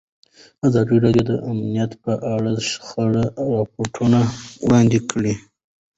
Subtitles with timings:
[0.67, 4.19] ازادي راډیو د امنیت په اړه د شخړو راپورونه
[4.65, 5.33] وړاندې کړي.